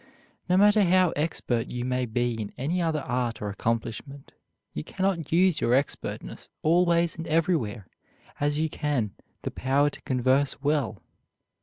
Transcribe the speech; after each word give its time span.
No 0.49 0.57
matter 0.57 0.81
how 0.83 1.11
expert 1.11 1.67
you 1.67 1.85
may 1.85 2.07
be 2.07 2.33
in 2.33 2.51
any 2.57 2.81
other 2.81 3.01
art 3.01 3.39
or 3.39 3.49
accomplishment, 3.49 4.31
you 4.73 4.83
cannot 4.83 5.31
use 5.31 5.61
your 5.61 5.75
expertness 5.75 6.49
always 6.63 7.15
and 7.15 7.27
everywhere 7.27 7.85
as 8.39 8.59
you 8.59 8.67
can 8.67 9.11
the 9.43 9.51
power 9.51 9.91
to 9.91 10.01
converse 10.01 10.59
well. 10.59 11.03